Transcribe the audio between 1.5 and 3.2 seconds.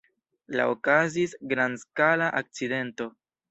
grandskala akcidento.